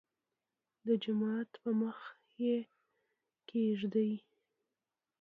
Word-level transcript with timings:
دجومات 0.85 1.49
په 1.61 1.69
مخکې 1.81 2.35
يې 2.51 2.55
کېږدۍ. 3.49 4.13